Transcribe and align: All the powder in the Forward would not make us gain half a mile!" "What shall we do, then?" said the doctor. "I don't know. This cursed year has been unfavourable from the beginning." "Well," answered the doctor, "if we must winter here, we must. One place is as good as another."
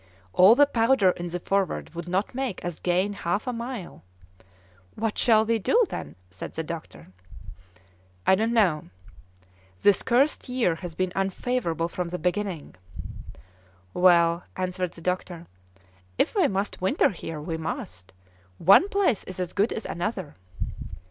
All 0.33 0.55
the 0.55 0.65
powder 0.65 1.11
in 1.11 1.27
the 1.27 1.39
Forward 1.39 1.93
would 1.93 2.07
not 2.07 2.33
make 2.33 2.65
us 2.65 2.79
gain 2.79 3.13
half 3.13 3.45
a 3.45 3.53
mile!" 3.53 4.01
"What 4.95 5.15
shall 5.15 5.45
we 5.45 5.59
do, 5.59 5.83
then?" 5.91 6.15
said 6.31 6.53
the 6.53 6.63
doctor. 6.63 7.09
"I 8.25 8.33
don't 8.33 8.51
know. 8.51 8.85
This 9.83 10.01
cursed 10.01 10.49
year 10.49 10.73
has 10.77 10.95
been 10.95 11.13
unfavourable 11.15 11.87
from 11.87 12.07
the 12.07 12.17
beginning." 12.17 12.73
"Well," 13.93 14.45
answered 14.55 14.93
the 14.93 15.01
doctor, 15.01 15.45
"if 16.17 16.33
we 16.33 16.47
must 16.47 16.81
winter 16.81 17.09
here, 17.09 17.39
we 17.39 17.55
must. 17.57 18.11
One 18.57 18.89
place 18.89 19.23
is 19.25 19.39
as 19.39 19.53
good 19.53 19.71
as 19.71 19.85
another." 19.85 20.33